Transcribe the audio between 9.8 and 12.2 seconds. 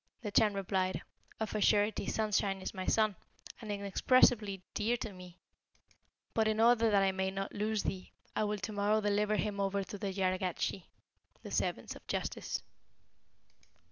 to the Jargatschi' (the servants of